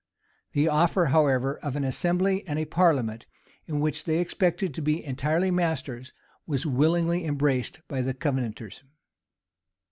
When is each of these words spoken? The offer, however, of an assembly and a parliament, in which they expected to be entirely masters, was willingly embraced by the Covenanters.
The 0.53 0.67
offer, 0.67 1.05
however, 1.13 1.59
of 1.59 1.75
an 1.75 1.83
assembly 1.83 2.43
and 2.47 2.57
a 2.57 2.65
parliament, 2.65 3.27
in 3.67 3.79
which 3.79 4.05
they 4.05 4.17
expected 4.17 4.73
to 4.73 4.81
be 4.81 5.05
entirely 5.05 5.51
masters, 5.51 6.11
was 6.47 6.65
willingly 6.65 7.23
embraced 7.23 7.81
by 7.87 8.01
the 8.01 8.15
Covenanters. 8.15 8.81